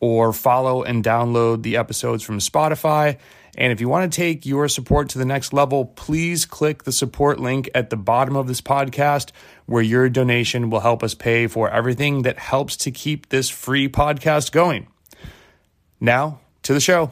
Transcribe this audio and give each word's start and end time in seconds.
or 0.00 0.32
follow 0.32 0.82
and 0.82 1.04
download 1.04 1.62
the 1.62 1.76
episodes 1.76 2.22
from 2.22 2.38
Spotify. 2.38 3.18
And 3.56 3.72
if 3.72 3.80
you 3.80 3.88
want 3.88 4.12
to 4.12 4.16
take 4.16 4.46
your 4.46 4.68
support 4.68 5.08
to 5.10 5.18
the 5.18 5.24
next 5.24 5.52
level, 5.52 5.84
please 5.84 6.44
click 6.44 6.84
the 6.84 6.92
support 6.92 7.40
link 7.40 7.68
at 7.74 7.90
the 7.90 7.96
bottom 7.96 8.36
of 8.36 8.46
this 8.46 8.60
podcast, 8.60 9.32
where 9.66 9.82
your 9.82 10.08
donation 10.08 10.70
will 10.70 10.80
help 10.80 11.02
us 11.02 11.14
pay 11.14 11.48
for 11.48 11.68
everything 11.68 12.22
that 12.22 12.38
helps 12.38 12.76
to 12.76 12.92
keep 12.92 13.30
this 13.30 13.50
free 13.50 13.88
podcast 13.88 14.52
going. 14.52 14.86
Now 16.00 16.40
to 16.62 16.72
the 16.72 16.80
show. 16.80 17.10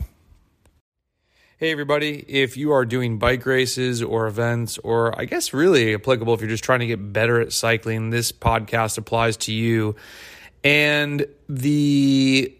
Hey, 1.58 1.72
everybody. 1.72 2.22
If 2.28 2.58
you 2.58 2.72
are 2.72 2.84
doing 2.84 3.18
bike 3.18 3.46
races 3.46 4.02
or 4.02 4.26
events, 4.26 4.76
or 4.78 5.18
I 5.18 5.24
guess 5.24 5.54
really 5.54 5.94
applicable 5.94 6.34
if 6.34 6.40
you're 6.40 6.50
just 6.50 6.62
trying 6.62 6.80
to 6.80 6.86
get 6.86 7.14
better 7.14 7.40
at 7.40 7.50
cycling, 7.50 8.10
this 8.10 8.30
podcast 8.30 8.98
applies 8.98 9.38
to 9.38 9.52
you. 9.52 9.96
And 10.62 11.26
the 11.48 12.54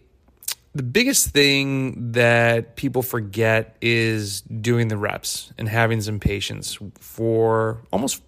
the 0.77 0.83
biggest 0.83 1.29
thing 1.29 2.11
that 2.11 2.75
people 2.75 3.01
forget 3.01 3.75
is 3.81 4.41
doing 4.41 4.87
the 4.87 4.97
reps 4.97 5.51
and 5.57 5.67
having 5.67 6.01
some 6.01 6.19
patience 6.19 6.77
for 6.99 7.81
almost, 7.91 8.21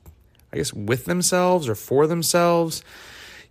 I 0.51 0.57
guess, 0.57 0.73
with 0.73 1.05
themselves 1.05 1.69
or 1.69 1.75
for 1.75 2.07
themselves. 2.07 2.83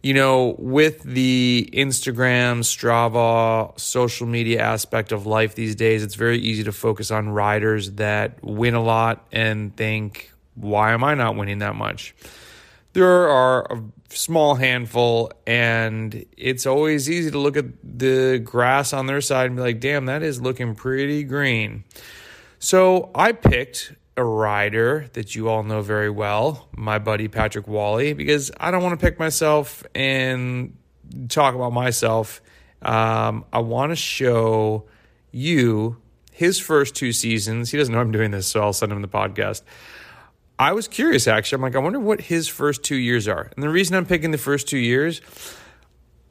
You 0.02 0.14
know, 0.14 0.54
with 0.58 1.02
the 1.02 1.68
Instagram, 1.72 2.60
Strava, 2.60 3.78
social 3.78 4.26
media 4.28 4.62
aspect 4.62 5.10
of 5.10 5.26
life 5.26 5.54
these 5.56 5.74
days, 5.74 6.04
it's 6.04 6.14
very 6.14 6.38
easy 6.38 6.62
to 6.64 6.72
focus 6.72 7.10
on 7.10 7.28
riders 7.30 7.92
that 7.92 8.42
win 8.44 8.74
a 8.74 8.82
lot 8.82 9.26
and 9.32 9.76
think, 9.76 10.30
why 10.54 10.92
am 10.92 11.02
I 11.02 11.14
not 11.14 11.36
winning 11.36 11.58
that 11.58 11.74
much? 11.74 12.14
There 12.92 13.28
are 13.28 13.82
small 14.10 14.54
handful, 14.54 15.32
and 15.46 16.24
it's 16.36 16.66
always 16.66 17.10
easy 17.10 17.30
to 17.30 17.38
look 17.38 17.56
at 17.56 17.66
the 17.82 18.40
grass 18.42 18.92
on 18.92 19.06
their 19.06 19.20
side 19.20 19.46
and 19.46 19.56
be 19.56 19.62
like, 19.62 19.80
damn, 19.80 20.06
that 20.06 20.22
is 20.22 20.40
looking 20.40 20.74
pretty 20.74 21.24
green. 21.24 21.84
So 22.58 23.10
I 23.14 23.32
picked 23.32 23.92
a 24.16 24.24
rider 24.24 25.06
that 25.12 25.34
you 25.34 25.48
all 25.48 25.62
know 25.62 25.80
very 25.80 26.10
well, 26.10 26.68
my 26.76 26.98
buddy 26.98 27.28
Patrick 27.28 27.68
Wally, 27.68 28.14
because 28.14 28.50
I 28.58 28.70
don't 28.70 28.82
want 28.82 28.98
to 28.98 29.04
pick 29.04 29.18
myself 29.18 29.84
and 29.94 30.76
talk 31.28 31.54
about 31.54 31.72
myself. 31.72 32.40
Um, 32.82 33.44
I 33.52 33.60
want 33.60 33.92
to 33.92 33.96
show 33.96 34.86
you 35.30 35.98
his 36.32 36.58
first 36.58 36.94
two 36.94 37.12
seasons. 37.12 37.70
He 37.70 37.78
doesn't 37.78 37.94
know 37.94 38.00
I'm 38.00 38.12
doing 38.12 38.30
this, 38.30 38.48
so 38.48 38.60
I'll 38.60 38.72
send 38.72 38.90
him 38.90 39.02
the 39.02 39.08
podcast. 39.08 39.62
I 40.58 40.72
was 40.72 40.88
curious 40.88 41.26
actually. 41.28 41.56
I'm 41.56 41.62
like, 41.62 41.76
I 41.76 41.78
wonder 41.78 42.00
what 42.00 42.20
his 42.20 42.48
first 42.48 42.82
two 42.82 42.96
years 42.96 43.28
are. 43.28 43.50
And 43.54 43.62
the 43.62 43.68
reason 43.68 43.96
I'm 43.96 44.06
picking 44.06 44.32
the 44.32 44.38
first 44.38 44.68
two 44.68 44.78
years, 44.78 45.20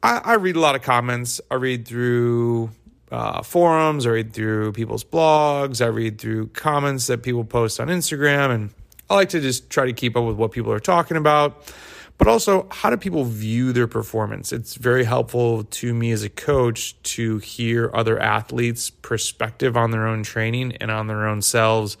I, 0.02 0.18
I 0.18 0.34
read 0.34 0.56
a 0.56 0.60
lot 0.60 0.74
of 0.74 0.82
comments. 0.82 1.40
I 1.50 1.54
read 1.54 1.88
through 1.88 2.70
uh, 3.10 3.42
forums, 3.42 4.06
I 4.06 4.10
read 4.10 4.34
through 4.34 4.72
people's 4.72 5.02
blogs, 5.02 5.82
I 5.82 5.88
read 5.88 6.20
through 6.20 6.48
comments 6.48 7.06
that 7.06 7.22
people 7.22 7.44
post 7.44 7.80
on 7.80 7.88
Instagram. 7.88 8.50
And 8.50 8.70
I 9.08 9.14
like 9.14 9.30
to 9.30 9.40
just 9.40 9.70
try 9.70 9.86
to 9.86 9.94
keep 9.94 10.16
up 10.16 10.24
with 10.24 10.36
what 10.36 10.52
people 10.52 10.72
are 10.72 10.80
talking 10.80 11.16
about. 11.16 11.72
But 12.18 12.26
also, 12.26 12.66
how 12.70 12.90
do 12.90 12.96
people 12.96 13.24
view 13.24 13.72
their 13.72 13.86
performance? 13.86 14.52
It's 14.52 14.74
very 14.74 15.04
helpful 15.04 15.62
to 15.62 15.94
me 15.94 16.10
as 16.10 16.24
a 16.24 16.28
coach 16.28 17.00
to 17.14 17.38
hear 17.38 17.92
other 17.94 18.18
athletes' 18.18 18.90
perspective 18.90 19.76
on 19.76 19.92
their 19.92 20.06
own 20.06 20.24
training 20.24 20.76
and 20.80 20.90
on 20.90 21.06
their 21.06 21.28
own 21.28 21.42
selves 21.42 21.96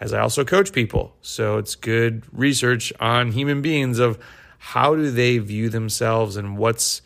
as 0.00 0.12
I 0.14 0.20
also 0.20 0.44
coach 0.44 0.72
people. 0.72 1.16
So 1.22 1.58
it's 1.58 1.74
good 1.74 2.24
research 2.32 2.92
on 3.00 3.32
human 3.32 3.62
beings 3.62 3.98
of 3.98 4.18
how 4.58 4.94
do 4.94 5.10
they 5.10 5.38
view 5.38 5.68
themselves 5.68 6.36
and 6.36 6.56
what's, 6.56 7.02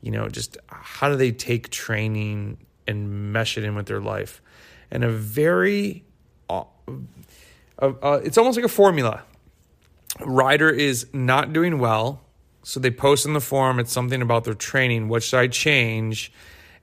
you 0.00 0.10
know, 0.10 0.28
just 0.28 0.56
how 0.68 1.08
do 1.08 1.16
they 1.16 1.32
take 1.32 1.70
training 1.70 2.58
and 2.86 3.32
mesh 3.32 3.56
it 3.56 3.64
in 3.64 3.74
with 3.74 3.86
their 3.86 4.00
life. 4.00 4.42
And 4.90 5.04
a 5.04 5.10
very, 5.10 6.04
uh, 6.48 6.64
uh, 7.78 8.20
it's 8.24 8.36
almost 8.36 8.56
like 8.56 8.64
a 8.64 8.68
formula. 8.68 9.22
Rider 10.20 10.68
is 10.68 11.06
not 11.12 11.52
doing 11.52 11.78
well. 11.78 12.22
So 12.62 12.78
they 12.80 12.90
post 12.90 13.24
in 13.24 13.32
the 13.32 13.40
forum, 13.40 13.78
it's 13.78 13.92
something 13.92 14.20
about 14.20 14.44
their 14.44 14.54
training. 14.54 15.08
What 15.08 15.22
should 15.22 15.38
I 15.38 15.46
change? 15.46 16.30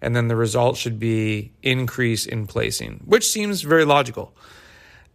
And 0.02 0.16
then 0.16 0.28
the 0.28 0.36
result 0.36 0.78
should 0.78 1.00
be 1.00 1.52
increase 1.62 2.26
in 2.26 2.48
placing, 2.48 3.02
which 3.06 3.28
seems 3.28 3.62
very 3.62 3.86
logical. 3.86 4.36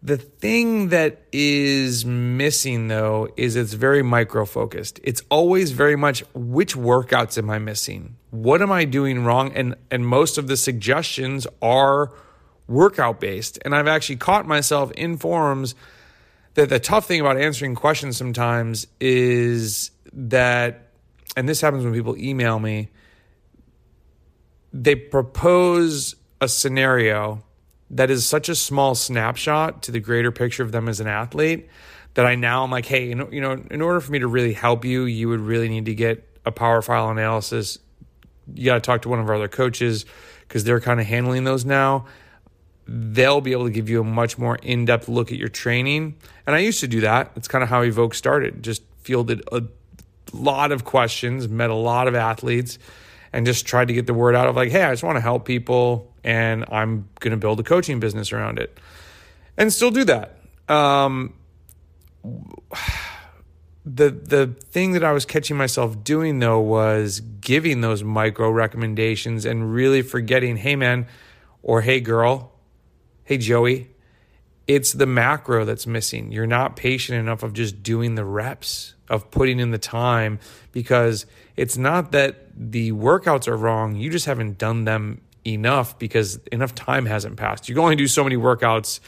The 0.05 0.17
thing 0.17 0.89
that 0.89 1.23
is 1.31 2.05
missing 2.05 2.89
though 2.89 3.29
is 3.37 3.55
it's 3.55 3.73
very 3.73 4.03
micro 4.03 4.45
focused. 4.45 4.99
It's 5.05 5.23
always 5.31 5.71
very 5.71 5.95
much 5.95 6.25
which 6.35 6.75
workouts 6.75 7.39
am 7.39 7.49
I 7.51 7.61
missing? 7.61 8.17
What 8.31 8.63
am 8.63 8.73
I 8.73 8.85
doing 8.85 9.25
wrong? 9.25 9.53
And 9.55 9.77
and 9.93 10.05
most 10.05 10.39
of 10.39 10.49
the 10.49 10.57
suggestions 10.57 11.47
are 11.61 12.13
workout 12.67 13.21
based. 13.21 13.61
And 13.65 13.77
I've 13.77 13.87
actually 13.87 14.17
caught 14.17 14.45
myself 14.45 14.91
in 14.93 15.19
forums 15.19 15.77
that 16.55 16.69
the 16.69 16.81
tough 16.81 17.07
thing 17.07 17.21
about 17.21 17.39
answering 17.39 17.77
questions 17.77 18.17
sometimes 18.17 18.89
is 19.01 19.93
that 20.13 20.89
and 21.37 21.49
this 21.49 21.61
happens 21.61 21.85
when 21.85 21.95
people 21.95 22.17
email 22.17 22.59
me 22.59 22.91
they 24.73 24.97
propose 24.97 26.17
a 26.41 26.49
scenario 26.49 27.45
that 27.93 28.11
is 28.11 28.27
such 28.27 28.49
a 28.49 28.55
small 28.55 28.95
snapshot 28.95 29.83
to 29.83 29.93
the 29.93 30.01
greater 30.01 30.33
picture 30.33 30.63
of 30.63 30.73
them 30.73 30.89
as 30.89 30.99
an 30.99 31.07
athlete 31.07 31.69
that 32.15 32.27
I 32.27 32.35
now 32.35 32.65
I'm 32.65 32.71
like, 32.71 32.87
hey, 32.87 33.07
you 33.07 33.15
know, 33.15 33.29
you 33.31 33.41
know, 33.41 33.63
in 33.71 33.81
order 33.81 34.01
for 34.01 34.13
me 34.13 34.19
to 34.19 34.27
really 34.27 34.53
help 34.53 34.85
you, 34.85 35.05
you 35.05 35.29
would 35.29 35.41
really 35.41 35.69
need 35.69 35.87
to 35.87 35.95
get 35.95 36.27
a 36.45 36.53
power 36.53 36.83
file 36.83 37.11
analysis. 37.11 37.79
You 38.55 38.67
got 38.67 38.75
to 38.75 38.81
talk 38.81 39.03
to 39.03 39.09
one 39.09 39.19
of 39.19 39.29
our 39.29 39.37
other 39.37 39.49
coaches 39.49 40.05
because 40.41 40.65
they're 40.65 40.81
kind 40.81 41.01
of 41.01 41.07
handling 41.07 41.45
those 41.45 41.65
now. 41.65 42.07
They'll 42.87 43.41
be 43.41 43.53
able 43.53 43.65
to 43.65 43.71
give 43.71 43.89
you 43.89 44.01
a 44.01 44.05
much 44.05 44.37
more 44.37 44.57
in 44.57 44.85
depth 44.85 45.09
look 45.09 45.31
at 45.31 45.39
your 45.39 45.49
training. 45.49 46.17
And 46.47 46.57
I 46.57 46.59
used 46.59 46.81
to 46.81 46.89
do 46.89 47.01
that. 47.03 47.31
It's 47.37 47.49
kind 47.49 47.63
of 47.63 47.71
how 47.71 47.83
Evoq 47.83 48.15
started. 48.15 48.63
Just 48.63 48.83
fielded 48.99 49.43
a 49.53 49.63
lot 50.33 50.73
of 50.73 50.85
questions, 50.85 51.49
met 51.49 51.71
a 51.71 51.75
lot 51.75 52.09
of 52.09 52.15
athletes, 52.15 52.79
and 53.33 53.47
just 53.47 53.67
tried 53.67 53.89
to 53.89 53.95
get 53.95 54.07
the 54.07 54.15
word 54.15 54.35
out 54.35 54.49
of 54.49 54.57
like, 54.57 54.71
hey, 54.71 54.83
I 54.83 54.91
just 54.91 55.03
want 55.03 55.17
to 55.17 55.21
help 55.21 55.45
people 55.45 56.13
and 56.23 56.65
I'm 56.71 57.09
going 57.21 57.33
to 57.33 57.37
build 57.37 57.61
a 57.61 57.63
coaching 57.63 58.01
business 58.01 58.33
around 58.33 58.59
it 58.59 58.79
and 59.57 59.73
still 59.73 59.91
do 59.91 60.05
that. 60.05 60.39
Um, 60.69 61.35
the 63.85 64.11
the 64.11 64.47
thing 64.71 64.93
that 64.93 65.03
I 65.03 65.13
was 65.13 65.25
catching 65.25 65.57
myself 65.57 66.05
doing 66.05 66.39
though 66.39 66.61
was 66.61 67.19
giving 67.19 67.81
those 67.81 68.05
micro 68.05 68.49
recommendations 68.51 69.45
and 69.45 69.73
really 69.73 70.03
forgetting, 70.03 70.57
hey 70.57 70.77
man, 70.77 71.07
or 71.63 71.81
hey 71.81 72.01
girl, 72.01 72.53
hey 73.25 73.39
Joey, 73.39 73.89
it's 74.67 74.93
the 74.93 75.07
macro 75.07 75.65
that's 75.65 75.87
missing. 75.87 76.33
You're 76.33 76.47
not 76.47 76.77
patient 76.77 77.19
enough 77.19 77.43
of 77.43 77.53
just 77.53 77.83
doing 77.83 78.15
the 78.15 78.25
reps, 78.25 78.95
of 79.09 79.31
putting 79.31 79.59
in 79.59 79.71
the 79.71 79.79
time 79.79 80.39
because 80.71 81.27
it's 81.57 81.77
not 81.77 82.13
that 82.13 82.47
the 82.57 82.93
workouts 82.93 83.49
are 83.49 83.57
wrong, 83.57 83.97
you 83.97 84.11
just 84.11 84.27
haven't 84.27 84.59
done 84.59 84.85
them 84.85 85.21
enough 85.45 85.99
because 85.99 86.37
enough 86.51 86.75
time 86.75 87.07
hasn't 87.07 87.37
passed. 87.37 87.69
You 87.69 87.75
can 87.75 87.83
only 87.83 87.97
do 87.97 88.07
so 88.07 88.23
many 88.23 88.37
workouts 88.37 89.01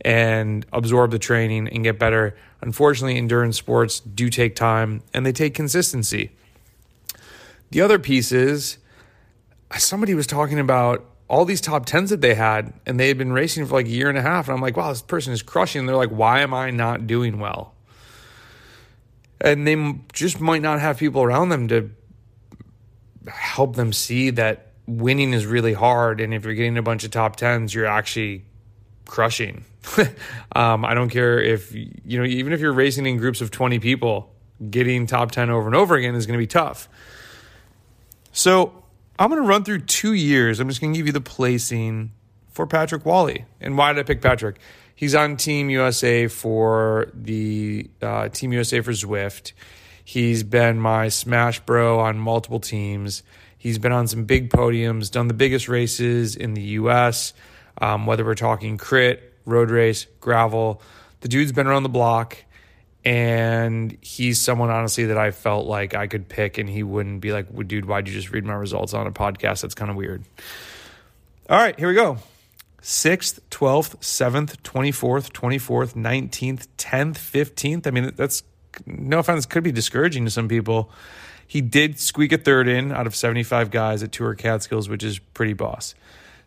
and 0.00 0.66
absorb 0.72 1.10
the 1.10 1.18
training 1.18 1.68
and 1.68 1.84
get 1.84 1.98
better. 1.98 2.36
Unfortunately, 2.60 3.16
endurance 3.16 3.56
sports 3.56 4.00
do 4.00 4.28
take 4.28 4.56
time 4.56 5.02
and 5.12 5.24
they 5.24 5.32
take 5.32 5.54
consistency. 5.54 6.30
The 7.70 7.80
other 7.80 7.98
piece 7.98 8.32
is 8.32 8.78
somebody 9.76 10.14
was 10.14 10.26
talking 10.26 10.58
about 10.58 11.04
all 11.28 11.44
these 11.44 11.60
top 11.60 11.86
10s 11.86 12.10
that 12.10 12.20
they 12.20 12.34
had 12.34 12.72
and 12.86 13.00
they 13.00 13.08
had 13.08 13.18
been 13.18 13.32
racing 13.32 13.66
for 13.66 13.74
like 13.74 13.86
a 13.86 13.90
year 13.90 14.08
and 14.08 14.18
a 14.18 14.22
half. 14.22 14.48
And 14.48 14.54
I'm 14.54 14.60
like, 14.60 14.76
wow, 14.76 14.90
this 14.90 15.02
person 15.02 15.32
is 15.32 15.42
crushing. 15.42 15.80
And 15.80 15.88
they're 15.88 15.96
like, 15.96 16.10
why 16.10 16.40
am 16.40 16.52
I 16.52 16.70
not 16.70 17.06
doing 17.06 17.38
well? 17.38 17.74
And 19.40 19.66
they 19.66 19.94
just 20.12 20.40
might 20.40 20.62
not 20.62 20.80
have 20.80 20.98
people 20.98 21.22
around 21.22 21.48
them 21.48 21.68
to 21.68 21.90
help 23.28 23.76
them 23.76 23.92
see 23.92 24.30
that 24.30 24.72
winning 24.86 25.32
is 25.32 25.46
really 25.46 25.72
hard. 25.72 26.20
And 26.20 26.34
if 26.34 26.44
you're 26.44 26.54
getting 26.54 26.76
a 26.76 26.82
bunch 26.82 27.04
of 27.04 27.10
top 27.10 27.36
tens, 27.36 27.74
you're 27.74 27.86
actually 27.86 28.44
crushing. 29.06 29.64
um, 30.54 30.84
I 30.84 30.94
don't 30.94 31.10
care 31.10 31.40
if, 31.40 31.74
you 31.74 32.18
know, 32.18 32.24
even 32.24 32.52
if 32.52 32.60
you're 32.60 32.72
racing 32.72 33.06
in 33.06 33.16
groups 33.16 33.40
of 33.40 33.50
20 33.50 33.78
people, 33.78 34.30
getting 34.70 35.06
top 35.06 35.30
10 35.30 35.50
over 35.50 35.66
and 35.66 35.74
over 35.74 35.94
again 35.94 36.14
is 36.14 36.26
going 36.26 36.38
to 36.38 36.42
be 36.42 36.46
tough. 36.46 36.88
So 38.32 38.83
I'm 39.16 39.30
going 39.30 39.40
to 39.40 39.46
run 39.46 39.62
through 39.62 39.80
two 39.80 40.12
years. 40.12 40.58
I'm 40.58 40.68
just 40.68 40.80
going 40.80 40.92
to 40.92 40.96
give 40.96 41.06
you 41.06 41.12
the 41.12 41.20
placing 41.20 42.10
for 42.50 42.66
Patrick 42.66 43.06
Wally. 43.06 43.44
And 43.60 43.78
why 43.78 43.92
did 43.92 44.00
I 44.00 44.02
pick 44.02 44.20
Patrick? 44.20 44.58
He's 44.94 45.14
on 45.14 45.36
Team 45.36 45.70
USA 45.70 46.26
for 46.26 47.10
the 47.14 47.90
uh, 48.02 48.28
Team 48.28 48.52
USA 48.52 48.80
for 48.80 48.90
Zwift. 48.90 49.52
He's 50.04 50.42
been 50.42 50.80
my 50.80 51.08
smash 51.08 51.60
bro 51.60 52.00
on 52.00 52.18
multiple 52.18 52.60
teams. 52.60 53.22
He's 53.56 53.78
been 53.78 53.92
on 53.92 54.08
some 54.08 54.24
big 54.24 54.50
podiums, 54.50 55.10
done 55.10 55.28
the 55.28 55.34
biggest 55.34 55.68
races 55.68 56.36
in 56.36 56.54
the 56.54 56.62
US, 56.62 57.32
um, 57.80 58.06
whether 58.06 58.24
we're 58.24 58.34
talking 58.34 58.76
crit, 58.76 59.32
road 59.46 59.70
race, 59.70 60.06
gravel. 60.20 60.82
The 61.20 61.28
dude's 61.28 61.52
been 61.52 61.66
around 61.66 61.84
the 61.84 61.88
block, 61.88 62.36
and 63.04 63.96
he's 64.00 64.40
someone, 64.40 64.70
honestly, 64.70 65.06
that 65.06 65.18
I 65.18 65.30
felt 65.30 65.66
like 65.66 65.94
I 65.94 66.06
could 66.06 66.28
pick, 66.28 66.58
and 66.58 66.68
he 66.68 66.82
wouldn't 66.82 67.20
be 67.20 67.32
like, 67.32 67.46
dude, 67.66 67.84
why'd 67.84 68.08
you 68.08 68.14
just 68.14 68.30
read 68.30 68.44
my 68.44 68.54
results 68.54 68.94
on 68.94 69.06
a 69.06 69.12
podcast? 69.12 69.62
That's 69.62 69.74
kind 69.74 69.90
of 69.90 69.96
weird. 69.96 70.24
All 71.50 71.58
right, 71.58 71.78
here 71.78 71.88
we 71.88 71.94
go. 71.94 72.18
6th, 72.80 73.40
12th, 73.50 73.98
7th, 74.00 74.56
24th, 74.62 75.32
24th, 75.32 75.94
19th, 75.94 76.68
10th, 76.76 77.14
15th. 77.14 77.86
I 77.86 77.90
mean, 77.90 78.12
that's 78.14 78.42
no 78.86 79.18
offense, 79.18 79.46
could 79.46 79.64
be 79.64 79.72
discouraging 79.72 80.24
to 80.24 80.30
some 80.30 80.48
people. 80.48 80.90
He 81.46 81.60
did 81.60 82.00
squeak 82.00 82.32
a 82.32 82.38
third 82.38 82.68
in 82.68 82.92
out 82.92 83.06
of 83.06 83.14
75 83.14 83.70
guys 83.70 84.02
at 84.02 84.12
Tour 84.12 84.34
Catskills, 84.34 84.88
which 84.88 85.02
is 85.02 85.18
pretty 85.18 85.52
boss. 85.52 85.94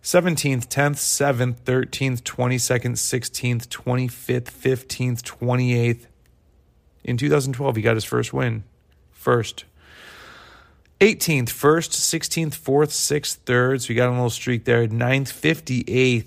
17th, 0.03 0.67
10th, 0.67 0.95
7th, 0.95 1.61
13th, 1.61 2.21
22nd, 2.21 2.93
16th, 2.93 3.67
25th, 3.67 4.51
15th, 4.51 5.21
28th. 5.21 6.05
In 7.07 7.15
2012, 7.17 7.77
he 7.77 7.81
got 7.81 7.95
his 7.95 8.03
first 8.03 8.33
win. 8.33 8.63
First. 9.11 9.63
18th, 10.99 11.49
1st, 11.49 11.91
16th, 11.91 12.57
4th, 12.57 12.89
6th, 12.89 13.39
3rd. 13.45 13.81
So 13.81 13.89
we 13.89 13.95
got 13.95 14.09
a 14.09 14.11
little 14.11 14.29
streak 14.29 14.65
there. 14.65 14.87
9th, 14.87 15.31
58th, 15.85 16.25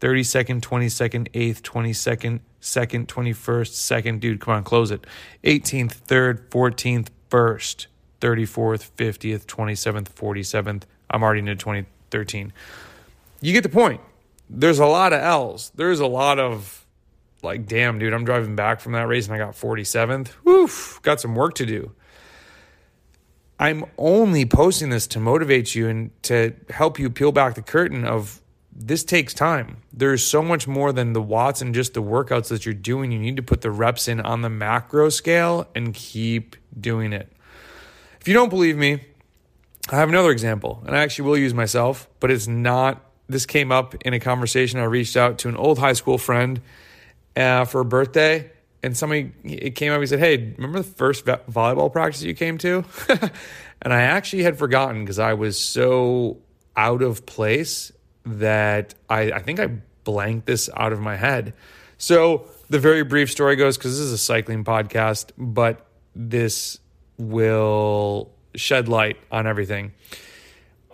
32nd, 0.00 0.60
22nd, 0.60 1.28
8th, 1.32 1.60
22nd, 1.60 2.40
2nd, 2.62 3.06
21st, 3.06 4.04
2nd. 4.04 4.20
Dude, 4.20 4.40
come 4.40 4.54
on, 4.54 4.64
close 4.64 4.90
it. 4.90 5.06
18th, 5.44 5.98
3rd, 6.06 6.48
14th, 6.48 7.08
1st, 7.30 7.86
34th, 8.20 8.90
50th, 8.96 9.44
27th, 9.46 10.08
47th. 10.08 10.82
I'm 11.10 11.22
already 11.22 11.40
into 11.40 11.56
2013. 11.56 12.52
You 13.40 13.52
get 13.52 13.64
the 13.64 13.68
point. 13.68 14.00
There's 14.48 14.78
a 14.78 14.86
lot 14.86 15.12
of 15.12 15.20
L's. 15.20 15.72
There's 15.74 16.00
a 16.00 16.06
lot 16.06 16.38
of 16.38 16.79
like, 17.42 17.66
damn, 17.66 17.98
dude, 17.98 18.12
I'm 18.12 18.24
driving 18.24 18.56
back 18.56 18.80
from 18.80 18.92
that 18.92 19.06
race 19.08 19.26
and 19.26 19.34
I 19.34 19.38
got 19.38 19.54
47th. 19.54 20.30
Woof, 20.44 21.00
got 21.02 21.20
some 21.20 21.34
work 21.34 21.54
to 21.54 21.66
do. 21.66 21.92
I'm 23.58 23.84
only 23.98 24.46
posting 24.46 24.88
this 24.88 25.06
to 25.08 25.20
motivate 25.20 25.74
you 25.74 25.88
and 25.88 26.10
to 26.22 26.54
help 26.70 26.98
you 26.98 27.10
peel 27.10 27.30
back 27.30 27.54
the 27.54 27.62
curtain 27.62 28.06
of 28.06 28.40
this 28.72 29.04
takes 29.04 29.34
time. 29.34 29.82
There's 29.92 30.24
so 30.24 30.42
much 30.42 30.66
more 30.66 30.92
than 30.92 31.12
the 31.12 31.20
watts 31.20 31.60
and 31.60 31.74
just 31.74 31.92
the 31.92 32.02
workouts 32.02 32.48
that 32.48 32.64
you're 32.64 32.72
doing. 32.72 33.12
You 33.12 33.18
need 33.18 33.36
to 33.36 33.42
put 33.42 33.60
the 33.60 33.70
reps 33.70 34.08
in 34.08 34.20
on 34.20 34.40
the 34.40 34.48
macro 34.48 35.10
scale 35.10 35.68
and 35.74 35.92
keep 35.92 36.56
doing 36.78 37.12
it. 37.12 37.30
If 38.20 38.28
you 38.28 38.34
don't 38.34 38.48
believe 38.48 38.78
me, 38.78 39.04
I 39.90 39.96
have 39.96 40.08
another 40.08 40.30
example, 40.30 40.82
and 40.86 40.96
I 40.96 41.00
actually 41.00 41.28
will 41.28 41.36
use 41.36 41.52
myself, 41.52 42.08
but 42.20 42.30
it's 42.30 42.46
not. 42.46 43.04
This 43.28 43.44
came 43.44 43.70
up 43.70 43.94
in 44.02 44.14
a 44.14 44.20
conversation. 44.20 44.80
I 44.80 44.84
reached 44.84 45.16
out 45.16 45.38
to 45.38 45.48
an 45.48 45.56
old 45.56 45.78
high 45.78 45.92
school 45.92 46.16
friend 46.16 46.60
uh, 47.36 47.64
for 47.64 47.80
a 47.80 47.84
birthday, 47.84 48.50
and 48.82 48.96
somebody 48.96 49.32
it 49.44 49.74
came 49.74 49.92
up. 49.92 49.96
And 49.96 50.02
he 50.02 50.06
said, 50.06 50.18
"Hey, 50.20 50.54
remember 50.56 50.78
the 50.78 50.84
first 50.84 51.24
volleyball 51.24 51.92
practice 51.92 52.22
you 52.22 52.34
came 52.34 52.58
to?" 52.58 52.84
and 53.82 53.92
I 53.92 54.02
actually 54.02 54.42
had 54.42 54.58
forgotten 54.58 55.04
because 55.04 55.18
I 55.18 55.34
was 55.34 55.58
so 55.58 56.38
out 56.76 57.02
of 57.02 57.26
place 57.26 57.92
that 58.24 58.94
I, 59.08 59.32
I 59.32 59.38
think 59.40 59.60
I 59.60 59.68
blanked 60.04 60.46
this 60.46 60.68
out 60.76 60.92
of 60.92 61.00
my 61.00 61.16
head. 61.16 61.54
So 61.98 62.48
the 62.68 62.78
very 62.78 63.02
brief 63.04 63.30
story 63.30 63.56
goes 63.56 63.76
because 63.76 63.92
this 63.92 64.06
is 64.06 64.12
a 64.12 64.18
cycling 64.18 64.64
podcast, 64.64 65.32
but 65.36 65.86
this 66.14 66.78
will 67.18 68.32
shed 68.54 68.88
light 68.88 69.18
on 69.30 69.46
everything. 69.46 69.92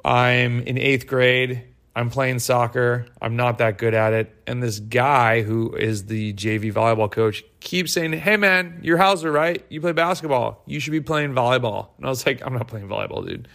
I'm 0.04 0.60
in 0.60 0.78
eighth 0.78 1.06
grade. 1.06 1.62
I'm 1.96 2.10
playing 2.10 2.40
soccer. 2.40 3.06
I'm 3.22 3.36
not 3.36 3.56
that 3.56 3.78
good 3.78 3.94
at 3.94 4.12
it. 4.12 4.30
And 4.46 4.62
this 4.62 4.80
guy 4.80 5.40
who 5.40 5.74
is 5.74 6.04
the 6.04 6.34
JV 6.34 6.70
volleyball 6.70 7.10
coach 7.10 7.42
keeps 7.60 7.94
saying, 7.94 8.12
Hey 8.12 8.36
man, 8.36 8.80
you're 8.82 8.98
Hauser, 8.98 9.32
right? 9.32 9.64
You 9.70 9.80
play 9.80 9.92
basketball. 9.92 10.62
You 10.66 10.78
should 10.78 10.90
be 10.90 11.00
playing 11.00 11.32
volleyball. 11.32 11.88
And 11.96 12.04
I 12.04 12.10
was 12.10 12.26
like, 12.26 12.42
I'm 12.44 12.52
not 12.52 12.68
playing 12.68 12.86
volleyball, 12.86 13.26
dude. 13.26 13.48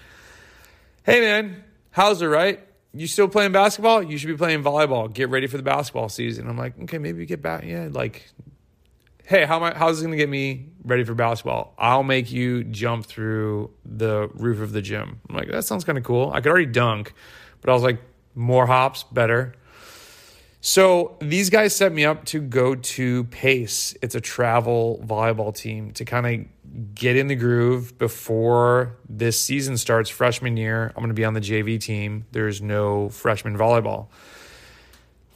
Hey 1.04 1.22
man, 1.22 1.64
Hauser, 1.92 2.28
right? 2.28 2.60
You 2.96 3.06
still 3.06 3.28
playing 3.28 3.52
basketball? 3.52 4.02
You 4.02 4.18
should 4.18 4.28
be 4.28 4.38
playing 4.38 4.64
volleyball. 4.64 5.14
Get 5.14 5.30
ready 5.30 5.46
for 5.46 5.58
the 5.58 5.64
basketball 5.64 6.10
season. 6.10 6.50
I'm 6.50 6.58
like, 6.58 6.74
okay, 6.82 6.98
maybe 6.98 7.28
get 7.28 7.44
back. 7.44 7.64
Yeah, 7.64 7.90
like, 7.92 8.28
hey, 9.24 9.46
how 9.46 9.58
am 9.58 9.64
I, 9.64 9.78
how's 9.78 9.98
this 9.98 10.02
going 10.02 10.14
to 10.14 10.18
get 10.18 10.30
me 10.30 10.66
ready 10.84 11.04
for 11.04 11.14
basketball? 11.14 11.76
I'll 11.78 12.04
make 12.04 12.32
you 12.32 12.64
jump 12.64 13.06
through 13.06 13.70
the 13.86 14.30
roof 14.34 14.62
of 14.62 14.74
the 14.74 14.82
gym. 14.82 15.22
I'm 15.30 15.36
like, 15.36 15.50
that 15.52 15.64
sounds 15.64 15.84
kind 15.84 16.00
of 16.00 16.04
cool. 16.04 16.32
I 16.34 16.42
could 16.42 16.50
already 16.50 16.66
dunk, 16.66 17.14
but 17.62 17.70
I 17.70 17.74
was 17.74 17.84
like, 17.84 18.00
more 18.36 18.68
hops, 18.68 19.04
better. 19.04 19.54
So 20.64 21.18
these 21.20 21.50
guys 21.50 21.76
set 21.76 21.92
me 21.92 22.06
up 22.06 22.26
to 22.26 22.40
go 22.40 22.76
to 22.76 23.24
Pace. 23.26 23.96
It's 24.04 24.14
a 24.14 24.22
travel 24.22 25.04
volleyball 25.06 25.56
team 25.56 25.92
to 25.94 26.06
kind 26.06 26.28
of 26.28 26.96
get 26.96 27.16
in 27.16 27.28
the 27.28 27.36
groove 27.36 27.98
before 27.98 28.96
this 29.10 29.42
season 29.42 29.76
starts 29.78 30.10
freshman 30.10 30.58
year. 30.58 30.88
I'm 30.90 31.02
going 31.02 31.08
to 31.08 31.16
be 31.16 31.26
on 31.26 31.34
the 31.34 31.42
JV 31.42 31.82
team. 31.82 32.26
There's 32.32 32.62
no 32.62 33.10
freshman 33.10 33.58
volleyball. 33.58 34.08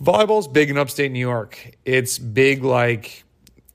Volleyball's 0.02 0.48
big 0.48 0.70
in 0.70 0.78
upstate 0.78 1.12
New 1.12 1.20
York. 1.20 1.72
It's 1.86 2.20
big 2.20 2.64
like 2.64 3.24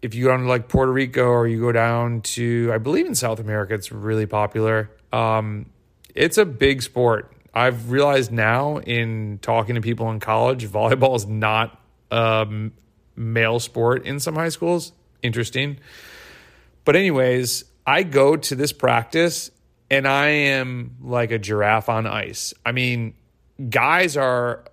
if 0.03 0.15
you 0.15 0.25
go 0.25 0.31
down 0.31 0.43
to 0.43 0.49
like 0.49 0.69
Puerto 0.69 0.93
Rico 0.93 1.25
or 1.25 1.49
you 1.49 1.61
go 1.61 1.73
down 1.73 2.21
to 2.23 2.71
I 2.73 2.79
believe 2.79 3.07
in 3.07 3.17
South 3.17 3.41
America, 3.41 3.75
it's 3.75 3.91
really 3.91 4.27
popular. 4.27 4.91
Um, 5.13 5.67
it's 6.15 6.39
a 6.39 6.45
big 6.45 6.83
sport. 6.83 7.33
I've 7.55 7.91
realized 7.91 8.31
now 8.31 8.79
in 8.79 9.39
talking 9.43 9.75
to 9.75 9.81
people 9.81 10.11
in 10.11 10.21
college, 10.21 10.67
volleyball 10.67 11.17
is 11.17 11.27
not 11.27 11.81
a 12.11 12.47
male 13.17 13.61
sport 13.61 14.07
in 14.07 14.21
some 14.21 14.35
high 14.37 14.49
schools. 14.51 14.93
Interesting. 15.23 15.79
But, 16.85 16.97
anyways, 16.97 17.65
I 17.87 18.03
go 18.05 18.37
to 18.37 18.55
this 18.55 18.73
practice 18.73 19.51
and 19.91 20.07
I 20.07 20.29
am 20.29 20.97
like 21.03 21.33
a 21.33 21.39
giraffe 21.39 21.89
on 21.89 22.07
ice. 22.07 22.55
I 22.65 22.73
mean, 22.73 23.15
guys 23.69 24.17
are. 24.17 24.65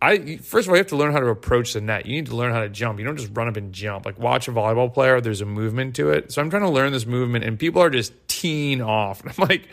I 0.00 0.36
first 0.36 0.66
of 0.66 0.70
all, 0.70 0.76
you 0.76 0.80
have 0.80 0.88
to 0.88 0.96
learn 0.96 1.12
how 1.12 1.20
to 1.20 1.28
approach 1.28 1.72
the 1.72 1.80
net. 1.80 2.06
You 2.06 2.16
need 2.16 2.26
to 2.26 2.36
learn 2.36 2.52
how 2.52 2.60
to 2.60 2.68
jump. 2.68 2.98
You 2.98 3.04
don't 3.04 3.16
just 3.16 3.34
run 3.34 3.48
up 3.48 3.56
and 3.56 3.72
jump. 3.72 4.04
Like 4.04 4.18
watch 4.18 4.48
a 4.48 4.52
volleyball 4.52 4.92
player. 4.92 5.20
There's 5.20 5.40
a 5.40 5.46
movement 5.46 5.96
to 5.96 6.10
it. 6.10 6.32
So 6.32 6.42
I'm 6.42 6.50
trying 6.50 6.62
to 6.62 6.70
learn 6.70 6.92
this 6.92 7.06
movement, 7.06 7.44
and 7.44 7.58
people 7.58 7.82
are 7.82 7.90
just 7.90 8.12
teeing 8.28 8.82
off. 8.82 9.20
And 9.24 9.32
I'm 9.36 9.48
like, 9.48 9.68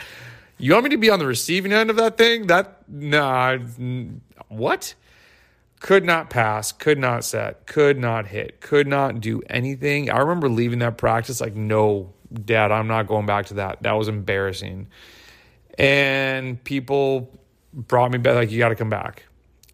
you 0.57 0.73
want 0.73 0.85
me 0.85 0.89
to 0.91 0.97
be 0.97 1.09
on 1.09 1.19
the 1.19 1.25
receiving 1.25 1.71
end 1.71 1.89
of 1.89 1.95
that 1.97 2.17
thing? 2.17 2.47
That 2.47 2.89
nah, 2.89 3.57
what? 4.49 4.95
Could 5.79 6.05
not 6.05 6.29
pass, 6.29 6.71
could 6.71 6.97
not 6.97 7.25
set, 7.25 7.67
could 7.67 7.99
not 7.99 8.27
hit, 8.27 8.61
could 8.61 8.87
not 8.87 9.19
do 9.19 9.41
anything. 9.49 10.09
I 10.09 10.19
remember 10.19 10.47
leaving 10.47 10.79
that 10.79 10.97
practice 10.97 11.41
like, 11.41 11.55
no, 11.55 12.13
dad, 12.33 12.71
I'm 12.71 12.87
not 12.87 13.05
going 13.05 13.25
back 13.25 13.47
to 13.47 13.55
that. 13.55 13.83
That 13.83 13.91
was 13.91 14.07
embarrassing. 14.07 14.87
And 15.77 16.63
people 16.63 17.37
brought 17.73 18.11
me 18.11 18.17
back, 18.17 18.35
like, 18.35 18.51
you 18.51 18.59
got 18.59 18.69
to 18.69 18.75
come 18.75 18.89
back. 18.89 19.25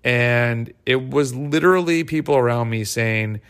And 0.03 0.73
it 0.85 1.09
was 1.09 1.35
literally 1.35 2.03
people 2.03 2.37
around 2.37 2.71
me 2.71 2.85
saying, 2.85 3.41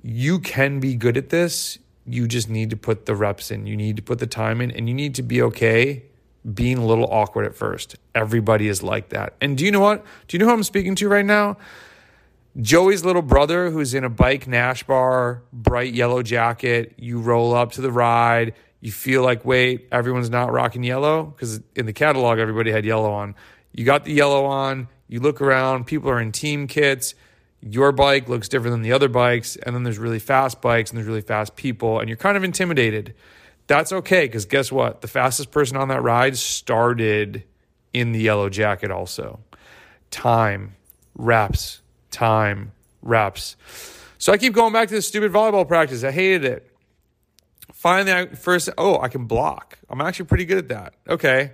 you 0.00 0.38
can 0.38 0.78
be 0.78 0.94
good 0.94 1.16
at 1.16 1.30
this. 1.30 1.78
You 2.06 2.28
just 2.28 2.48
need 2.48 2.70
to 2.70 2.76
put 2.76 3.06
the 3.06 3.16
reps 3.16 3.50
in. 3.50 3.66
You 3.66 3.76
need 3.76 3.96
to 3.96 4.02
put 4.02 4.18
the 4.18 4.26
time 4.26 4.60
in, 4.60 4.70
and 4.70 4.88
you 4.88 4.94
need 4.94 5.14
to 5.16 5.22
be 5.22 5.42
okay 5.42 6.04
being 6.52 6.78
a 6.78 6.84
little 6.84 7.06
awkward 7.10 7.46
at 7.46 7.54
first. 7.54 7.96
Everybody 8.14 8.68
is 8.68 8.82
like 8.82 9.10
that. 9.10 9.34
And 9.40 9.56
do 9.56 9.64
you 9.64 9.70
know 9.70 9.80
what? 9.80 10.04
Do 10.28 10.36
you 10.36 10.38
know 10.38 10.46
who 10.46 10.52
I'm 10.52 10.62
speaking 10.62 10.94
to 10.96 11.08
right 11.08 11.24
now? 11.24 11.56
Joey's 12.60 13.04
little 13.04 13.22
brother, 13.22 13.70
who's 13.70 13.94
in 13.94 14.04
a 14.04 14.10
bike 14.10 14.44
Nashbar, 14.46 15.40
bright 15.52 15.92
yellow 15.92 16.22
jacket. 16.22 16.92
You 16.96 17.18
roll 17.18 17.54
up 17.54 17.72
to 17.72 17.80
the 17.80 17.90
ride. 17.90 18.54
You 18.80 18.92
feel 18.92 19.22
like, 19.22 19.44
wait, 19.44 19.88
everyone's 19.90 20.30
not 20.30 20.52
rocking 20.52 20.84
yellow 20.84 21.24
because 21.24 21.60
in 21.74 21.86
the 21.86 21.92
catalog, 21.92 22.38
everybody 22.38 22.70
had 22.70 22.84
yellow 22.84 23.12
on. 23.12 23.34
You 23.72 23.84
got 23.84 24.04
the 24.04 24.12
yellow 24.12 24.44
on. 24.44 24.88
You 25.08 25.20
look 25.20 25.40
around, 25.40 25.86
people 25.86 26.10
are 26.10 26.20
in 26.20 26.32
team 26.32 26.66
kits. 26.66 27.14
your 27.66 27.92
bike 27.92 28.28
looks 28.28 28.48
different 28.48 28.72
than 28.72 28.82
the 28.82 28.92
other 28.92 29.08
bikes, 29.08 29.56
and 29.56 29.74
then 29.74 29.84
there's 29.84 29.98
really 29.98 30.18
fast 30.18 30.60
bikes 30.60 30.90
and 30.90 30.98
there's 30.98 31.06
really 31.08 31.22
fast 31.22 31.56
people, 31.56 31.98
and 31.98 32.08
you're 32.08 32.16
kind 32.16 32.36
of 32.36 32.44
intimidated. 32.44 33.14
That's 33.66 33.92
okay 33.92 34.26
because 34.26 34.44
guess 34.44 34.70
what? 34.70 35.00
The 35.00 35.08
fastest 35.08 35.50
person 35.50 35.76
on 35.76 35.88
that 35.88 36.02
ride 36.02 36.36
started 36.36 37.44
in 37.92 38.12
the 38.12 38.20
yellow 38.20 38.48
jacket, 38.48 38.90
also. 38.90 39.40
Time, 40.10 40.76
reps, 41.14 41.80
time, 42.10 42.72
reps. 43.02 43.56
So 44.18 44.32
I 44.32 44.38
keep 44.38 44.52
going 44.52 44.72
back 44.72 44.88
to 44.88 44.94
this 44.94 45.06
stupid 45.06 45.32
volleyball 45.32 45.66
practice. 45.66 46.04
I 46.04 46.10
hated 46.10 46.44
it. 46.44 46.70
Finally, 47.72 48.12
I 48.12 48.26
first, 48.34 48.68
oh, 48.78 49.00
I 49.00 49.08
can 49.08 49.26
block. 49.26 49.78
I'm 49.88 50.00
actually 50.00 50.26
pretty 50.26 50.44
good 50.44 50.58
at 50.58 50.68
that. 50.68 50.94
Okay. 51.08 51.52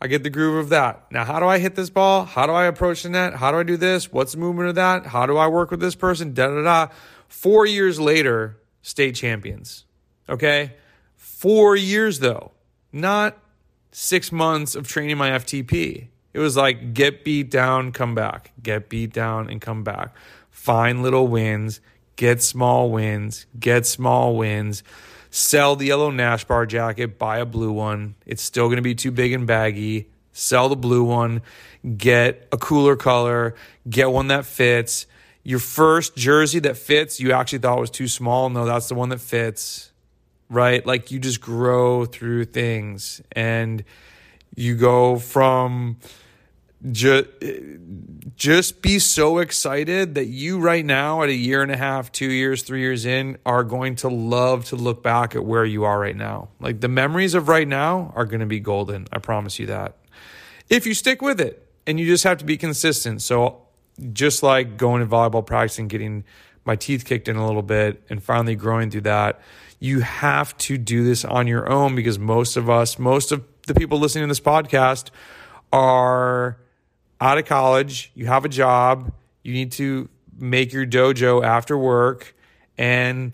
I 0.00 0.08
get 0.08 0.24
the 0.24 0.30
groove 0.30 0.56
of 0.56 0.68
that. 0.70 1.10
Now, 1.12 1.24
how 1.24 1.38
do 1.38 1.46
I 1.46 1.58
hit 1.58 1.76
this 1.76 1.88
ball? 1.88 2.24
How 2.24 2.46
do 2.46 2.52
I 2.52 2.66
approach 2.66 3.04
the 3.04 3.08
net? 3.08 3.34
How 3.34 3.52
do 3.52 3.58
I 3.58 3.62
do 3.62 3.76
this? 3.76 4.10
What's 4.10 4.32
the 4.32 4.38
movement 4.38 4.68
of 4.68 4.74
that? 4.74 5.06
How 5.06 5.26
do 5.26 5.36
I 5.36 5.46
work 5.46 5.70
with 5.70 5.78
this 5.78 5.94
person? 5.94 6.34
Da 6.34 6.48
da 6.48 6.62
da. 6.62 6.88
Four 7.28 7.66
years 7.66 8.00
later, 8.00 8.58
state 8.82 9.14
champions. 9.14 9.84
Okay. 10.28 10.72
Four 11.22 11.76
years 11.76 12.18
though, 12.18 12.52
not 12.92 13.38
six 13.90 14.32
months 14.32 14.74
of 14.74 14.88
training 14.88 15.18
my 15.18 15.30
FTP. 15.30 16.08
It 16.32 16.38
was 16.38 16.56
like 16.56 16.94
get 16.94 17.24
beat 17.24 17.50
down, 17.50 17.92
come 17.92 18.14
back, 18.14 18.52
get 18.62 18.88
beat 18.88 19.12
down, 19.12 19.50
and 19.50 19.60
come 19.60 19.84
back. 19.84 20.14
Find 20.50 21.02
little 21.02 21.28
wins, 21.28 21.80
get 22.16 22.42
small 22.42 22.90
wins, 22.90 23.46
get 23.58 23.86
small 23.86 24.36
wins 24.36 24.82
sell 25.32 25.76
the 25.76 25.86
yellow 25.86 26.10
Nashbar 26.10 26.68
jacket, 26.68 27.18
buy 27.18 27.38
a 27.38 27.46
blue 27.46 27.72
one. 27.72 28.14
It's 28.26 28.42
still 28.42 28.66
going 28.66 28.76
to 28.76 28.82
be 28.82 28.94
too 28.94 29.10
big 29.10 29.32
and 29.32 29.46
baggy. 29.46 30.08
Sell 30.32 30.68
the 30.68 30.76
blue 30.76 31.04
one, 31.04 31.42
get 31.96 32.48
a 32.52 32.58
cooler 32.58 32.96
color, 32.96 33.54
get 33.88 34.10
one 34.10 34.28
that 34.28 34.46
fits. 34.46 35.06
Your 35.42 35.58
first 35.58 36.16
jersey 36.16 36.58
that 36.60 36.76
fits, 36.76 37.18
you 37.18 37.32
actually 37.32 37.58
thought 37.60 37.80
was 37.80 37.90
too 37.90 38.08
small. 38.08 38.48
No, 38.50 38.64
that's 38.64 38.88
the 38.88 38.94
one 38.94 39.08
that 39.08 39.20
fits, 39.20 39.91
right? 40.52 40.86
Like 40.86 41.10
you 41.10 41.18
just 41.18 41.40
grow 41.40 42.04
through 42.04 42.44
things 42.44 43.22
and 43.32 43.82
you 44.54 44.76
go 44.76 45.16
from 45.16 45.96
just 46.90 47.28
just 48.36 48.82
be 48.82 48.98
so 48.98 49.38
excited 49.38 50.16
that 50.16 50.26
you 50.26 50.58
right 50.58 50.84
now 50.84 51.22
at 51.22 51.28
a 51.28 51.34
year 51.34 51.62
and 51.62 51.70
a 51.70 51.76
half, 51.76 52.10
2 52.10 52.26
years, 52.26 52.62
3 52.62 52.80
years 52.80 53.06
in 53.06 53.38
are 53.46 53.62
going 53.64 53.94
to 53.96 54.08
love 54.08 54.64
to 54.66 54.76
look 54.76 55.02
back 55.02 55.34
at 55.36 55.44
where 55.44 55.64
you 55.64 55.84
are 55.84 55.98
right 55.98 56.16
now. 56.16 56.48
Like 56.60 56.80
the 56.80 56.88
memories 56.88 57.34
of 57.34 57.48
right 57.48 57.68
now 57.68 58.12
are 58.16 58.26
going 58.26 58.40
to 58.40 58.46
be 58.46 58.60
golden. 58.60 59.06
I 59.12 59.18
promise 59.18 59.58
you 59.58 59.66
that. 59.66 59.96
If 60.68 60.86
you 60.86 60.94
stick 60.94 61.22
with 61.22 61.40
it 61.40 61.66
and 61.86 61.98
you 62.00 62.06
just 62.06 62.24
have 62.24 62.38
to 62.38 62.44
be 62.44 62.56
consistent. 62.56 63.22
So 63.22 63.62
just 64.12 64.42
like 64.42 64.76
going 64.76 65.00
to 65.00 65.06
volleyball 65.06 65.46
practice 65.46 65.78
and 65.78 65.88
getting 65.88 66.24
my 66.64 66.76
teeth 66.76 67.04
kicked 67.04 67.28
in 67.28 67.36
a 67.36 67.46
little 67.46 67.62
bit 67.62 68.02
and 68.10 68.22
finally 68.22 68.56
growing 68.56 68.90
through 68.90 69.02
that, 69.02 69.40
you 69.82 69.98
have 69.98 70.56
to 70.58 70.78
do 70.78 71.02
this 71.02 71.24
on 71.24 71.48
your 71.48 71.68
own 71.68 71.96
because 71.96 72.16
most 72.16 72.56
of 72.56 72.70
us, 72.70 73.00
most 73.00 73.32
of 73.32 73.42
the 73.66 73.74
people 73.74 73.98
listening 73.98 74.22
to 74.22 74.28
this 74.28 74.38
podcast 74.38 75.10
are 75.72 76.56
out 77.20 77.36
of 77.36 77.46
college, 77.46 78.12
you 78.14 78.26
have 78.26 78.44
a 78.44 78.48
job, 78.48 79.12
you 79.42 79.52
need 79.52 79.72
to 79.72 80.08
make 80.38 80.72
your 80.72 80.86
dojo 80.86 81.44
after 81.44 81.76
work. 81.76 82.36
And 82.78 83.32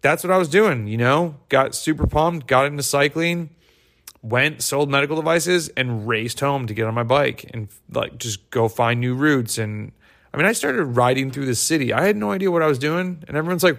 that's 0.00 0.24
what 0.24 0.30
I 0.30 0.38
was 0.38 0.48
doing, 0.48 0.86
you 0.86 0.96
know, 0.96 1.36
got 1.50 1.74
super 1.74 2.06
pumped, 2.06 2.46
got 2.46 2.64
into 2.64 2.82
cycling, 2.82 3.50
went, 4.22 4.62
sold 4.62 4.90
medical 4.90 5.16
devices, 5.16 5.68
and 5.76 6.08
raced 6.08 6.40
home 6.40 6.66
to 6.68 6.72
get 6.72 6.86
on 6.86 6.94
my 6.94 7.02
bike 7.02 7.44
and 7.52 7.68
like 7.90 8.16
just 8.16 8.48
go 8.48 8.66
find 8.66 8.98
new 8.98 9.14
routes. 9.14 9.58
And 9.58 9.92
I 10.32 10.38
mean, 10.38 10.46
I 10.46 10.52
started 10.52 10.84
riding 10.84 11.30
through 11.30 11.44
the 11.44 11.54
city. 11.54 11.92
I 11.92 12.06
had 12.06 12.16
no 12.16 12.30
idea 12.30 12.50
what 12.50 12.62
I 12.62 12.66
was 12.66 12.78
doing. 12.78 13.22
And 13.28 13.36
everyone's 13.36 13.62
like, 13.62 13.78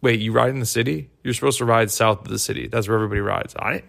wait, 0.00 0.20
you 0.20 0.32
ride 0.32 0.50
in 0.50 0.60
the 0.60 0.66
city? 0.66 1.10
You're 1.22 1.34
supposed 1.34 1.58
to 1.58 1.64
ride 1.64 1.90
south 1.90 2.20
of 2.22 2.28
the 2.28 2.38
city. 2.38 2.68
That's 2.68 2.88
where 2.88 2.96
everybody 2.96 3.20
rides. 3.20 3.54
I, 3.56 3.82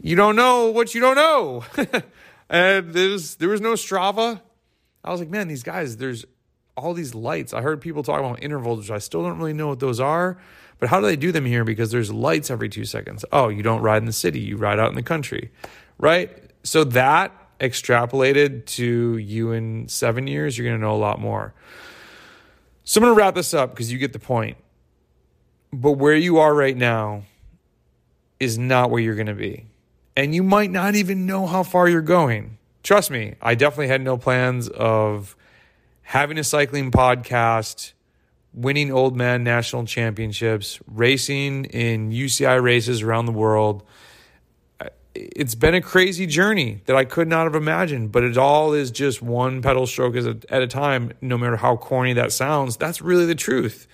you 0.00 0.16
don't 0.16 0.36
know 0.36 0.70
what 0.70 0.94
you 0.94 1.00
don't 1.00 1.16
know. 1.16 1.64
and 2.50 2.92
there 2.92 3.10
was 3.10 3.36
there 3.36 3.48
was 3.48 3.60
no 3.60 3.72
Strava. 3.72 4.40
I 5.04 5.10
was 5.10 5.20
like, 5.20 5.30
man, 5.30 5.48
these 5.48 5.62
guys, 5.62 5.96
there's 5.96 6.24
all 6.76 6.92
these 6.92 7.14
lights. 7.14 7.54
I 7.54 7.62
heard 7.62 7.80
people 7.80 8.02
talk 8.02 8.20
about 8.20 8.42
intervals, 8.42 8.80
which 8.80 8.90
I 8.90 8.98
still 8.98 9.22
don't 9.22 9.38
really 9.38 9.54
know 9.54 9.68
what 9.68 9.80
those 9.80 10.00
are. 10.00 10.38
But 10.78 10.90
how 10.90 11.00
do 11.00 11.06
they 11.06 11.16
do 11.16 11.32
them 11.32 11.46
here? 11.46 11.64
Because 11.64 11.90
there's 11.90 12.12
lights 12.12 12.50
every 12.50 12.68
two 12.68 12.84
seconds. 12.84 13.24
Oh, 13.32 13.48
you 13.48 13.62
don't 13.62 13.80
ride 13.80 13.98
in 13.98 14.04
the 14.04 14.12
city, 14.12 14.40
you 14.40 14.56
ride 14.56 14.78
out 14.78 14.90
in 14.90 14.94
the 14.94 15.02
country, 15.02 15.50
right? 15.98 16.30
So 16.62 16.84
that 16.84 17.32
extrapolated 17.60 18.66
to 18.66 19.16
you 19.16 19.52
in 19.52 19.88
seven 19.88 20.26
years, 20.26 20.58
you're 20.58 20.66
going 20.66 20.78
to 20.78 20.84
know 20.84 20.94
a 20.94 20.98
lot 20.98 21.18
more. 21.18 21.54
So 22.84 23.00
I'm 23.00 23.04
going 23.04 23.16
to 23.16 23.18
wrap 23.18 23.34
this 23.34 23.54
up 23.54 23.70
because 23.70 23.90
you 23.90 23.98
get 23.98 24.12
the 24.12 24.18
point. 24.18 24.58
But 25.72 25.92
where 25.92 26.16
you 26.16 26.38
are 26.38 26.54
right 26.54 26.76
now 26.76 27.22
is 28.40 28.58
not 28.58 28.90
where 28.90 29.00
you're 29.00 29.14
going 29.14 29.26
to 29.26 29.34
be 29.34 29.66
and 30.16 30.34
you 30.34 30.42
might 30.42 30.70
not 30.70 30.94
even 30.94 31.26
know 31.26 31.46
how 31.46 31.62
far 31.62 31.88
you're 31.88 32.00
going. 32.00 32.56
Trust 32.82 33.10
me, 33.10 33.34
I 33.42 33.54
definitely 33.54 33.88
had 33.88 34.00
no 34.00 34.16
plans 34.16 34.68
of 34.68 35.36
having 36.02 36.38
a 36.38 36.44
cycling 36.44 36.90
podcast, 36.90 37.92
winning 38.54 38.90
old 38.90 39.16
man 39.16 39.44
national 39.44 39.84
championships, 39.84 40.80
racing 40.86 41.66
in 41.66 42.10
UCI 42.10 42.62
races 42.62 43.02
around 43.02 43.26
the 43.26 43.32
world. 43.32 43.82
It's 45.14 45.54
been 45.54 45.74
a 45.74 45.80
crazy 45.80 46.26
journey 46.26 46.82
that 46.86 46.94
I 46.94 47.04
could 47.04 47.26
not 47.26 47.44
have 47.44 47.54
imagined, 47.54 48.12
but 48.12 48.22
it 48.22 48.36
all 48.36 48.72
is 48.72 48.90
just 48.90 49.22
one 49.22 49.62
pedal 49.62 49.86
stroke 49.86 50.14
at 50.16 50.62
a 50.62 50.66
time, 50.66 51.12
no 51.20 51.36
matter 51.38 51.56
how 51.56 51.76
corny 51.76 52.12
that 52.14 52.32
sounds. 52.32 52.76
That's 52.76 53.02
really 53.02 53.26
the 53.26 53.34
truth. 53.34 53.86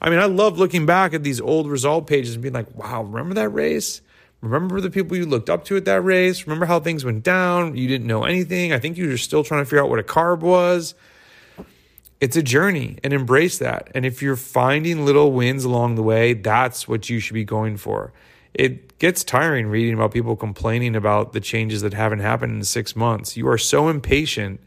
I 0.00 0.10
mean, 0.10 0.18
I 0.18 0.26
love 0.26 0.58
looking 0.58 0.86
back 0.86 1.14
at 1.14 1.22
these 1.22 1.40
old 1.40 1.68
result 1.68 2.06
pages 2.06 2.34
and 2.34 2.42
being 2.42 2.54
like, 2.54 2.74
wow, 2.74 3.02
remember 3.02 3.34
that 3.34 3.48
race? 3.48 4.02
Remember 4.40 4.80
the 4.80 4.90
people 4.90 5.16
you 5.16 5.26
looked 5.26 5.48
up 5.48 5.64
to 5.66 5.76
at 5.76 5.86
that 5.86 6.02
race? 6.02 6.46
Remember 6.46 6.66
how 6.66 6.78
things 6.78 7.04
went 7.04 7.22
down? 7.22 7.76
You 7.76 7.88
didn't 7.88 8.06
know 8.06 8.24
anything. 8.24 8.72
I 8.72 8.78
think 8.78 8.96
you 8.96 9.08
were 9.08 9.16
still 9.16 9.42
trying 9.42 9.62
to 9.62 9.64
figure 9.64 9.82
out 9.82 9.88
what 9.88 9.98
a 9.98 10.04
carb 10.04 10.40
was. 10.40 10.94
It's 12.20 12.36
a 12.36 12.42
journey 12.42 12.98
and 13.02 13.12
embrace 13.12 13.58
that. 13.58 13.90
And 13.94 14.06
if 14.06 14.22
you're 14.22 14.36
finding 14.36 15.04
little 15.04 15.32
wins 15.32 15.64
along 15.64 15.96
the 15.96 16.02
way, 16.02 16.32
that's 16.34 16.86
what 16.86 17.10
you 17.10 17.18
should 17.18 17.34
be 17.34 17.44
going 17.44 17.76
for. 17.76 18.12
It 18.54 18.98
gets 18.98 19.22
tiring 19.22 19.66
reading 19.66 19.94
about 19.94 20.12
people 20.12 20.36
complaining 20.36 20.96
about 20.96 21.32
the 21.32 21.40
changes 21.40 21.82
that 21.82 21.92
haven't 21.92 22.20
happened 22.20 22.52
in 22.52 22.64
six 22.64 22.96
months. 22.96 23.36
You 23.36 23.48
are 23.48 23.58
so 23.58 23.88
impatient. 23.88 24.60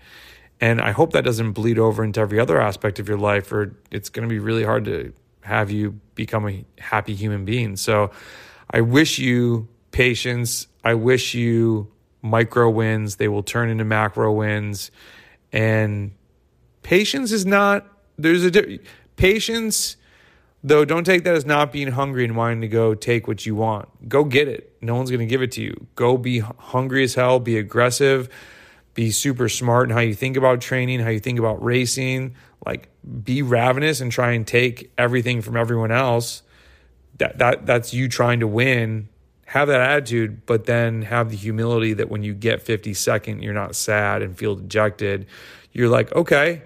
And 0.62 0.82
I 0.82 0.92
hope 0.92 1.13
that 1.13 1.24
doesn't 1.24 1.54
bleed 1.54 1.80
over 1.80 2.04
into 2.04 2.20
every 2.20 2.39
other 2.39 2.60
aspect 2.60 3.00
of 3.00 3.08
your 3.08 3.18
life, 3.18 3.51
or 3.51 3.75
it's 3.92 4.10
going 4.10 4.28
to 4.28 4.30
be 4.30 4.39
really 4.39 4.63
hard 4.63 4.86
to 4.86 5.13
have 5.42 5.72
you 5.72 6.00
become 6.16 6.48
a 6.48 6.66
happy 6.78 7.16
human 7.16 7.46
being. 7.46 7.75
So, 7.75 8.12
I 8.72 8.82
wish 8.82 9.18
you 9.20 9.68
patience. 9.92 10.68
I 10.84 10.94
wish 10.94 11.34
you 11.34 11.92
micro 12.22 12.70
wins. 12.70 13.16
They 13.16 13.28
will 13.28 13.44
turn 13.44 13.70
into 13.70 13.84
macro 13.84 14.32
wins. 14.32 14.92
And 15.51 16.12
patience 16.84 17.32
is 17.32 17.46
not, 17.46 17.88
there's 18.18 18.46
a, 18.46 18.80
patience, 19.16 19.98
though, 20.63 20.86
don't 20.86 21.04
take 21.04 21.24
that 21.24 21.36
as 21.36 21.46
not 21.46 21.72
being 21.72 21.92
hungry 21.92 22.25
and 22.25 22.36
wanting 22.36 22.62
to 22.62 22.68
go 22.68 22.94
take 22.94 23.28
what 23.28 23.46
you 23.46 23.56
want. 23.56 24.08
Go 24.08 24.24
get 24.24 24.48
it. 24.48 24.75
No 24.82 24.96
one's 24.96 25.10
going 25.10 25.20
to 25.20 25.25
give 25.25 25.42
it 25.42 25.51
to 25.54 25.62
you. 25.62 25.88
Go 25.96 26.18
be 26.18 26.39
hungry 26.39 27.04
as 27.04 27.16
hell, 27.16 27.39
be 27.39 27.58
aggressive, 27.58 28.30
be 28.93 29.12
super 29.12 29.50
smart 29.50 29.89
in 29.89 29.96
how 29.96 30.01
you 30.01 30.13
think 30.13 30.38
about 30.38 30.62
training, 30.62 31.00
how 31.00 31.10
you 31.10 31.19
think 31.19 31.39
about 31.39 31.63
racing. 31.63 32.36
Like, 32.65 32.89
be 33.24 33.41
ravenous 33.41 34.01
and 34.01 34.12
try 34.12 34.31
and 34.31 34.46
take 34.46 34.91
everything 34.98 35.41
from 35.41 35.55
everyone 35.55 35.91
else. 35.91 36.43
That 37.17 37.38
that 37.38 37.65
that's 37.65 37.93
you 37.93 38.08
trying 38.08 38.39
to 38.41 38.48
win. 38.48 39.10
Have 39.48 39.67
that 39.67 39.81
attitude 39.81 40.46
but 40.46 40.65
then 40.65 41.01
have 41.03 41.31
the 41.31 41.36
humility 41.36 41.93
that 41.93 42.10
when 42.10 42.22
you 42.22 42.36
get 42.36 42.63
52nd 42.63 43.41
you're 43.41 43.53
not 43.53 43.75
sad 43.75 44.22
and 44.22 44.38
feel 44.38 44.55
dejected. 44.55 45.25
You're 45.72 45.89
like 45.89 46.13
okay 46.13 46.62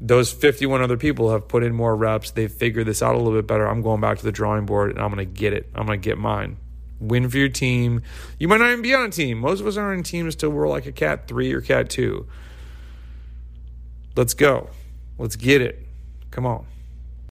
those 0.00 0.32
51 0.32 0.82
other 0.82 0.96
people 0.96 1.30
have 1.30 1.46
put 1.46 1.62
in 1.62 1.72
more 1.72 1.94
reps. 1.94 2.32
They've 2.32 2.50
figured 2.50 2.86
this 2.86 3.02
out 3.02 3.14
a 3.14 3.18
little 3.18 3.38
bit 3.38 3.46
better. 3.46 3.66
I'm 3.68 3.82
going 3.82 4.00
back 4.00 4.18
to 4.18 4.24
the 4.24 4.32
drawing 4.32 4.66
board 4.66 4.90
and 4.90 5.00
i'm 5.00 5.12
going 5.12 5.26
to 5.26 5.32
get 5.32 5.52
it. 5.52 5.68
I'm 5.74 5.86
going 5.86 6.00
to 6.00 6.04
get 6.04 6.18
mine 6.18 6.58
win 7.02 7.28
for 7.28 7.38
your 7.38 7.48
team. 7.48 8.02
You 8.38 8.48
might 8.48 8.58
not 8.58 8.70
even 8.70 8.82
be 8.82 8.94
on 8.94 9.06
a 9.06 9.10
team. 9.10 9.38
Most 9.38 9.60
of 9.60 9.66
us 9.66 9.76
aren't 9.76 9.98
in 9.98 10.04
teams 10.04 10.34
till 10.34 10.50
we're 10.50 10.68
like 10.68 10.86
a 10.86 10.92
cat 10.92 11.28
3 11.28 11.52
or 11.52 11.60
cat 11.60 11.90
2 11.90 12.26
let's 14.16 14.34
go. 14.34 14.70
Let's 15.18 15.36
get 15.36 15.60
it. 15.60 15.86
Come 16.30 16.46
on 16.46 16.66